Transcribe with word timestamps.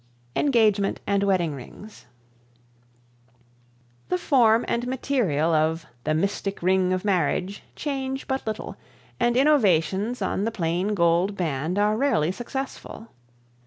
Engagement 0.35 0.99
and 1.05 1.21
Wedding 1.21 1.53
Rings. 1.53 2.07
The 4.09 4.17
form 4.17 4.65
and 4.67 4.87
material 4.87 5.53
of 5.53 5.85
"the 6.05 6.15
mystic 6.15 6.63
ring 6.63 6.91
of 6.91 7.05
marriage" 7.05 7.61
change 7.75 8.27
but 8.27 8.47
little, 8.47 8.77
and 9.19 9.37
innovations 9.37 10.19
on 10.19 10.43
the 10.43 10.49
plain 10.51 10.95
gold 10.95 11.37
band 11.37 11.77
are 11.77 11.95
rarely 11.95 12.31
successful. 12.31 13.09